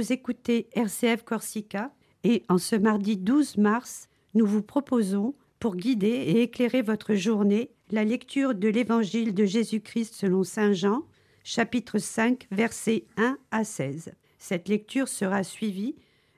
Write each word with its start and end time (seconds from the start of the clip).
écoutez 0.00 0.68
RCF 0.72 1.22
Corsica 1.24 1.92
et 2.24 2.42
en 2.48 2.58
ce 2.58 2.76
mardi 2.76 3.16
12 3.16 3.58
mars, 3.58 4.08
nous 4.34 4.46
vous 4.46 4.62
proposons, 4.62 5.34
pour 5.58 5.76
guider 5.76 6.08
et 6.08 6.42
éclairer 6.42 6.80
votre 6.80 7.14
journée, 7.14 7.70
la 7.90 8.04
lecture 8.04 8.54
de 8.54 8.68
l'Évangile 8.68 9.34
de 9.34 9.44
Jésus-Christ 9.44 10.14
selon 10.14 10.42
Saint 10.42 10.72
Jean, 10.72 11.02
chapitre 11.44 11.98
5, 11.98 12.46
versets 12.50 13.04
1 13.16 13.36
à 13.50 13.64
16. 13.64 14.12
Cette 14.38 14.68
lecture 14.68 15.08
sera 15.08 15.44
suivie 15.44 15.96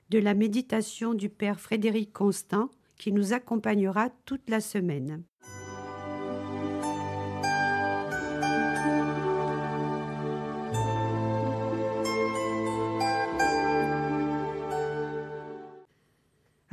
de 0.09 0.19
la 0.19 0.33
méditation 0.33 1.13
du 1.13 1.29
Père 1.29 1.59
Frédéric 1.59 2.11
Constant 2.11 2.69
qui 2.97 3.11
nous 3.11 3.33
accompagnera 3.33 4.09
toute 4.25 4.49
la 4.49 4.59
semaine. 4.59 5.23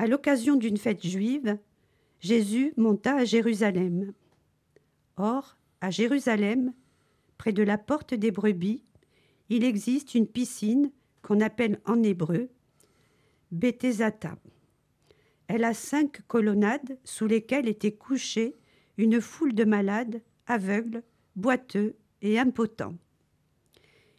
À 0.00 0.06
l'occasion 0.06 0.56
d'une 0.56 0.78
fête 0.78 1.06
juive, 1.06 1.58
Jésus 2.20 2.72
monta 2.78 3.16
à 3.16 3.26
Jérusalem. 3.26 4.14
Or, 5.18 5.58
à 5.82 5.90
Jérusalem, 5.90 6.72
près 7.36 7.52
de 7.52 7.62
la 7.62 7.76
porte 7.76 8.14
des 8.14 8.30
brebis, 8.30 8.82
il 9.50 9.62
existe 9.62 10.14
une 10.14 10.26
piscine 10.26 10.90
qu'on 11.20 11.42
appelle 11.42 11.82
en 11.84 12.02
hébreu 12.02 12.48
Bethesata. 13.52 14.38
Elle 15.48 15.64
a 15.64 15.74
cinq 15.74 16.22
colonnades 16.28 16.98
sous 17.04 17.26
lesquelles 17.26 17.68
était 17.68 17.92
couchée 17.92 18.56
une 18.96 19.20
foule 19.20 19.54
de 19.54 19.64
malades, 19.64 20.22
aveugles, 20.46 21.02
boiteux 21.36 21.94
et 22.22 22.38
impotents. 22.38 22.96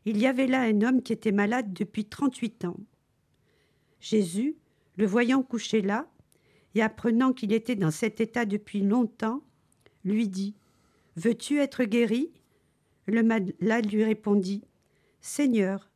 Il 0.05 0.19
y 0.19 0.27
avait 0.27 0.45
là 0.45 0.61
un 0.61 0.83
homme 0.83 1.01
qui 1.01 1.11
était 1.11 1.31
malade 1.31 1.73
depuis 1.73 2.05
trente-huit 2.05 2.65
ans. 2.65 2.77
Jésus, 3.99 4.57
le 4.97 5.05
voyant 5.05 5.43
couché 5.43 5.81
là, 5.81 6.07
et 6.75 6.81
apprenant 6.81 7.33
qu'il 7.33 7.53
était 7.53 7.75
dans 7.75 7.91
cet 7.91 8.21
état 8.21 8.45
depuis 8.45 8.81
longtemps, 8.81 9.41
lui 10.03 10.27
dit 10.27 10.55
Veux-tu 11.15 11.59
être 11.59 11.83
guéri? 11.83 12.31
Le 13.07 13.23
malade 13.23 13.91
lui 13.91 14.03
répondit 14.03 14.63
Seigneur, 15.19 15.89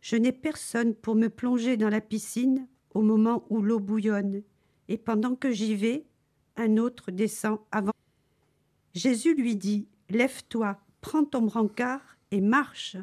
je 0.00 0.16
n'ai 0.16 0.32
personne 0.32 0.94
pour 0.94 1.14
me 1.14 1.28
plonger 1.28 1.76
dans 1.76 1.88
la 1.88 2.00
piscine 2.00 2.66
au 2.94 3.02
moment 3.02 3.44
où 3.50 3.62
l'eau 3.62 3.80
bouillonne, 3.80 4.42
et 4.88 4.98
pendant 4.98 5.34
que 5.34 5.50
j'y 5.50 5.74
vais, 5.74 6.06
un 6.56 6.76
autre 6.76 7.10
descend 7.10 7.60
avant. 7.70 7.92
Jésus 8.94 9.34
lui 9.34 9.56
dit 9.56 9.86
Lève-toi, 10.10 10.78
prends 11.00 11.24
ton 11.24 11.42
brancard 11.42 12.18
et 12.30 12.40
marche. 12.40 12.96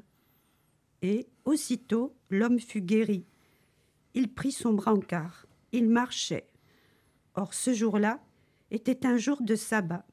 Et 1.02 1.28
aussitôt 1.46 2.16
l'homme 2.30 2.60
fut 2.60 2.82
guéri. 2.82 3.26
Il 4.16 4.34
prit 4.34 4.52
son 4.52 4.74
brancard 4.74 5.46
il 5.76 5.90
marchait. 5.90 6.48
Or 7.34 7.54
ce 7.54 7.74
jour-là 7.74 8.24
était 8.72 9.06
un 9.06 9.18
jour 9.18 9.42
de 9.42 9.56
sabbat. 9.56 10.06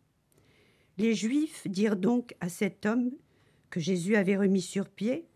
Les 0.98 1.14
Juifs 1.14 1.68
dirent 1.68 1.96
donc 1.96 2.34
à 2.40 2.48
cet 2.48 2.84
homme 2.84 3.12
que 3.70 3.78
Jésus 3.78 4.16
avait 4.16 4.36
remis 4.36 4.60
sur 4.60 4.88
pied 4.88 5.28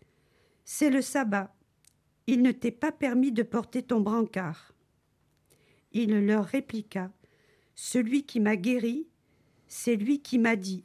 C'est 0.65 0.89
le 0.89 1.01
sabbat. 1.01 1.55
Il 2.27 2.41
ne 2.41 2.51
t'est 2.51 2.71
pas 2.71 2.91
permis 2.91 3.31
de 3.31 3.41
porter 3.41 3.83
ton 3.83 4.01
brancard. 4.01 4.73
Il 5.93 6.25
leur 6.25 6.43
répliqua 6.43 7.09
Celui 7.73 8.25
qui 8.25 8.41
m'a 8.41 8.57
guéri, 8.57 9.07
c'est 9.67 9.95
lui 9.95 10.21
qui 10.21 10.39
m'a 10.39 10.57
dit 10.57 10.83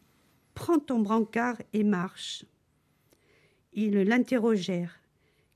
Prends 0.54 0.78
ton 0.78 1.00
brancard 1.00 1.56
et 1.72 1.82
marche. 1.82 2.44
Ils 3.72 4.02
l'interrogèrent 4.02 5.00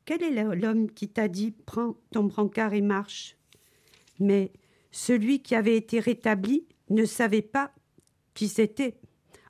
Quel 0.06 0.22
est 0.22 0.54
l'homme 0.54 0.88
qui 0.88 1.08
t'a 1.08 1.26
dit 1.26 1.50
Prends 1.50 1.96
ton 2.12 2.24
brancard 2.24 2.72
et 2.74 2.80
marche? 2.80 3.36
Mais 4.20 4.52
celui 4.92 5.42
qui 5.42 5.56
avait 5.56 5.76
été 5.76 5.98
rétabli 5.98 6.64
ne 6.90 7.04
savait 7.04 7.42
pas 7.42 7.74
qui 8.32 8.48
c'était. 8.48 8.94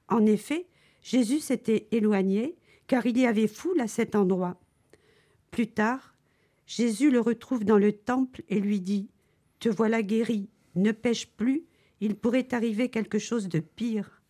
En 0.08 0.24
effet, 0.24 0.66
Jésus 1.02 1.40
s'était 1.40 1.88
éloigné, 1.90 2.56
car 2.86 3.04
il 3.04 3.18
y 3.18 3.26
avait 3.26 3.48
foule 3.48 3.80
à 3.80 3.86
cet 3.86 4.14
endroit. 4.14 4.58
Plus 5.50 5.68
tard, 5.68 6.14
Jésus 6.66 7.10
le 7.10 7.20
retrouve 7.20 7.64
dans 7.64 7.78
le 7.78 7.92
temple 7.92 8.42
et 8.48 8.58
lui 8.58 8.80
dit 8.80 9.10
Te 9.60 9.68
voilà 9.68 10.02
guéri, 10.02 10.48
ne 10.74 10.90
pêche 10.90 11.26
plus, 11.26 11.66
il 12.00 12.16
pourrait 12.16 12.48
arriver 12.52 12.88
quelque 12.88 13.18
chose 13.18 13.48
de 13.50 13.60
pire. 13.60 14.22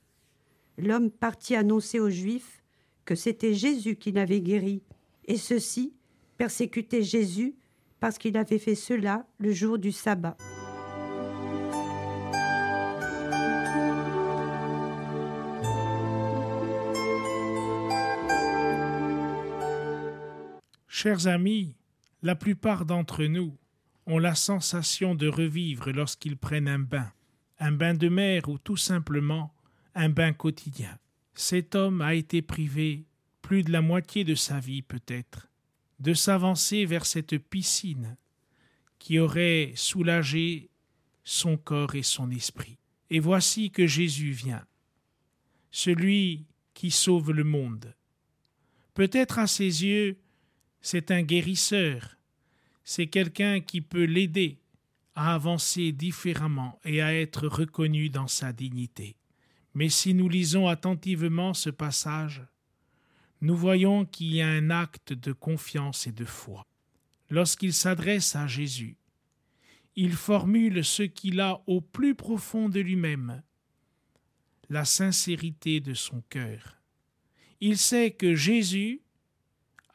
L'homme 0.76 1.10
partit 1.10 1.54
annoncer 1.54 2.00
aux 2.00 2.10
Juifs 2.10 2.64
que 3.04 3.14
c'était 3.14 3.54
Jésus 3.54 3.94
qui 3.94 4.10
l'avait 4.10 4.40
guéri, 4.40 4.82
et 5.26 5.36
ceux-ci 5.36 5.95
persécutaient 6.36 7.02
Jésus 7.02 7.54
parce 8.00 8.18
qu'il 8.18 8.36
avait 8.36 8.58
fait 8.58 8.74
cela 8.74 9.26
le 9.38 9.52
jour 9.52 9.78
du 9.78 9.92
sabbat. 9.92 10.36
Chers 20.88 21.26
amis, 21.26 21.76
la 22.22 22.34
plupart 22.34 22.86
d'entre 22.86 23.24
nous 23.24 23.56
ont 24.06 24.18
la 24.18 24.34
sensation 24.34 25.14
de 25.14 25.28
revivre 25.28 25.90
lorsqu'ils 25.90 26.38
prennent 26.38 26.68
un 26.68 26.78
bain, 26.78 27.12
un 27.58 27.72
bain 27.72 27.94
de 27.94 28.08
mer 28.08 28.48
ou 28.48 28.58
tout 28.58 28.76
simplement 28.76 29.52
un 29.94 30.08
bain 30.08 30.32
quotidien. 30.32 30.98
Cet 31.34 31.74
homme 31.74 32.00
a 32.00 32.14
été 32.14 32.40
privé 32.40 33.04
plus 33.42 33.62
de 33.62 33.72
la 33.72 33.82
moitié 33.82 34.24
de 34.24 34.34
sa 34.34 34.58
vie 34.58 34.82
peut-être 34.82 35.48
de 35.98 36.14
s'avancer 36.14 36.84
vers 36.84 37.06
cette 37.06 37.38
piscine 37.38 38.16
qui 38.98 39.18
aurait 39.18 39.72
soulagé 39.76 40.70
son 41.24 41.56
corps 41.56 41.94
et 41.94 42.02
son 42.02 42.30
esprit. 42.30 42.78
Et 43.10 43.20
voici 43.20 43.70
que 43.70 43.86
Jésus 43.86 44.30
vient, 44.30 44.66
celui 45.70 46.46
qui 46.74 46.90
sauve 46.90 47.32
le 47.32 47.44
monde. 47.44 47.94
Peut-être 48.94 49.38
à 49.38 49.46
ses 49.46 49.84
yeux, 49.84 50.18
c'est 50.80 51.10
un 51.10 51.22
guérisseur, 51.22 52.16
c'est 52.84 53.08
quelqu'un 53.08 53.60
qui 53.60 53.80
peut 53.80 54.04
l'aider 54.04 54.60
à 55.14 55.34
avancer 55.34 55.92
différemment 55.92 56.78
et 56.84 57.00
à 57.00 57.14
être 57.14 57.48
reconnu 57.48 58.10
dans 58.10 58.28
sa 58.28 58.52
dignité. 58.52 59.16
Mais 59.74 59.88
si 59.88 60.14
nous 60.14 60.28
lisons 60.28 60.68
attentivement 60.68 61.54
ce 61.54 61.70
passage, 61.70 62.42
nous 63.40 63.56
voyons 63.56 64.04
qu'il 64.04 64.34
y 64.34 64.40
a 64.40 64.48
un 64.48 64.70
acte 64.70 65.12
de 65.12 65.32
confiance 65.32 66.06
et 66.06 66.12
de 66.12 66.24
foi. 66.24 66.66
Lorsqu'il 67.30 67.72
s'adresse 67.72 68.36
à 68.36 68.46
Jésus, 68.46 68.96
il 69.96 70.12
formule 70.12 70.84
ce 70.84 71.02
qu'il 71.02 71.40
a 71.40 71.62
au 71.66 71.80
plus 71.80 72.14
profond 72.14 72.68
de 72.68 72.80
lui-même, 72.80 73.42
la 74.68 74.84
sincérité 74.84 75.80
de 75.80 75.94
son 75.94 76.22
cœur. 76.28 76.80
Il 77.60 77.78
sait 77.78 78.10
que 78.10 78.34
Jésus, 78.34 79.00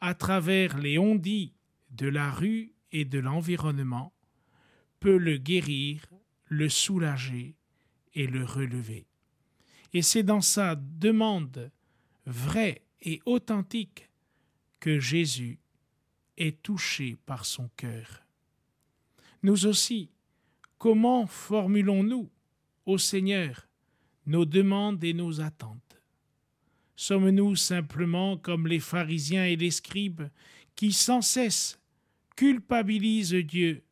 à 0.00 0.14
travers 0.14 0.78
les 0.78 0.98
ondits 0.98 1.54
de 1.90 2.08
la 2.08 2.30
rue 2.30 2.72
et 2.90 3.04
de 3.04 3.18
l'environnement, 3.18 4.12
peut 4.98 5.16
le 5.16 5.36
guérir, 5.36 6.04
le 6.46 6.68
soulager 6.68 7.54
et 8.14 8.26
le 8.26 8.44
relever. 8.44 9.06
Et 9.92 10.02
c'est 10.02 10.22
dans 10.22 10.40
sa 10.40 10.74
demande 10.74 11.70
vraie 12.26 12.82
et 13.02 13.20
authentique 13.26 14.08
que 14.80 14.98
Jésus 14.98 15.58
est 16.36 16.62
touché 16.62 17.16
par 17.26 17.44
son 17.44 17.68
cœur. 17.76 18.24
Nous 19.42 19.66
aussi, 19.66 20.10
comment 20.78 21.26
formulons-nous 21.26 22.30
au 22.86 22.98
Seigneur 22.98 23.68
nos 24.26 24.44
demandes 24.44 25.02
et 25.04 25.14
nos 25.14 25.40
attentes? 25.40 26.00
Sommes-nous 26.96 27.56
simplement 27.56 28.36
comme 28.36 28.68
les 28.68 28.80
pharisiens 28.80 29.44
et 29.44 29.56
les 29.56 29.70
scribes 29.70 30.28
qui 30.76 30.92
sans 30.92 31.22
cesse 31.22 31.80
culpabilisent 32.36 33.34
Dieu 33.34 33.84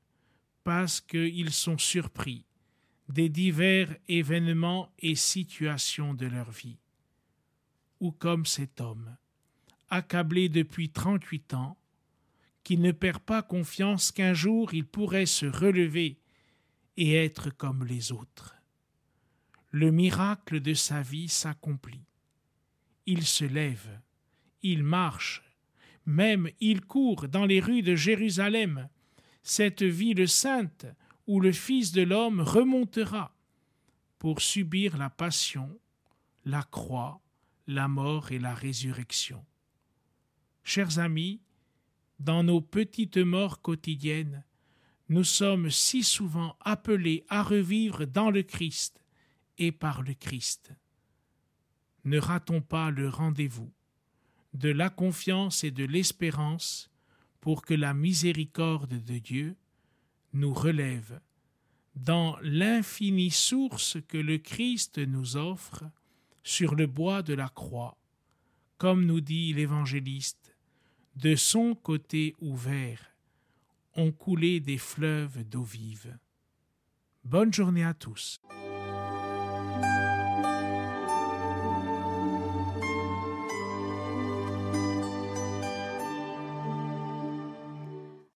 parce 0.64 1.00
qu'ils 1.00 1.52
sont 1.52 1.78
surpris 1.78 2.44
des 3.08 3.28
divers 3.28 3.96
événements 4.06 4.92
et 5.00 5.16
situations 5.16 6.14
de 6.14 6.26
leur 6.26 6.50
vie? 6.50 6.78
Ou 8.00 8.12
comme 8.12 8.46
cet 8.46 8.80
homme, 8.80 9.16
accablé 9.88 10.48
depuis 10.48 10.90
trente-huit 10.90 11.54
ans, 11.54 11.76
qui 12.62 12.76
ne 12.76 12.92
perd 12.92 13.20
pas 13.20 13.42
confiance 13.42 14.12
qu'un 14.12 14.34
jour 14.34 14.74
il 14.74 14.86
pourrait 14.86 15.26
se 15.26 15.46
relever 15.46 16.18
et 16.96 17.14
être 17.14 17.50
comme 17.50 17.84
les 17.84 18.12
autres. 18.12 18.56
Le 19.70 19.90
miracle 19.90 20.60
de 20.60 20.74
sa 20.74 21.00
vie 21.02 21.28
s'accomplit. 21.28 22.04
Il 23.06 23.24
se 23.24 23.44
lève, 23.44 24.00
il 24.62 24.82
marche, 24.82 25.42
même 26.06 26.50
il 26.60 26.82
court 26.82 27.28
dans 27.28 27.46
les 27.46 27.60
rues 27.60 27.82
de 27.82 27.94
Jérusalem, 27.94 28.88
cette 29.42 29.82
ville 29.82 30.28
sainte 30.28 30.86
où 31.26 31.40
le 31.40 31.52
Fils 31.52 31.92
de 31.92 32.02
l'homme 32.02 32.40
remontera 32.40 33.34
pour 34.18 34.40
subir 34.40 34.96
la 34.96 35.08
passion, 35.08 35.78
la 36.44 36.62
croix 36.62 37.20
la 37.70 37.88
mort 37.88 38.32
et 38.32 38.38
la 38.38 38.54
résurrection. 38.54 39.44
Chers 40.62 40.98
amis, 40.98 41.40
dans 42.18 42.42
nos 42.42 42.60
petites 42.60 43.16
morts 43.16 43.62
quotidiennes, 43.62 44.44
nous 45.08 45.24
sommes 45.24 45.70
si 45.70 46.02
souvent 46.02 46.56
appelés 46.60 47.24
à 47.28 47.42
revivre 47.42 48.06
dans 48.06 48.30
le 48.30 48.42
Christ 48.42 49.02
et 49.58 49.72
par 49.72 50.02
le 50.02 50.14
Christ. 50.14 50.72
Ne 52.04 52.18
ratons 52.18 52.60
pas 52.60 52.90
le 52.90 53.08
rendez-vous 53.08 53.72
de 54.54 54.68
la 54.68 54.90
confiance 54.90 55.64
et 55.64 55.70
de 55.70 55.84
l'espérance 55.84 56.90
pour 57.40 57.62
que 57.62 57.74
la 57.74 57.94
miséricorde 57.94 59.02
de 59.04 59.18
Dieu 59.18 59.56
nous 60.32 60.52
relève 60.52 61.20
dans 61.94 62.36
l'infinie 62.42 63.30
source 63.30 63.98
que 64.08 64.18
le 64.18 64.38
Christ 64.38 64.98
nous 64.98 65.36
offre 65.36 65.84
sur 66.42 66.74
le 66.74 66.86
bois 66.86 67.22
de 67.22 67.34
la 67.34 67.48
croix, 67.48 67.96
comme 68.78 69.04
nous 69.04 69.20
dit 69.20 69.52
l'évangéliste, 69.52 70.56
de 71.16 71.36
son 71.36 71.74
côté 71.74 72.34
ouvert 72.40 73.14
ont 73.96 74.12
coulé 74.12 74.60
des 74.60 74.78
fleuves 74.78 75.44
d'eau 75.44 75.62
vive. 75.62 76.16
Bonne 77.24 77.52
journée 77.52 77.84
à 77.84 77.94
tous. 77.94 78.40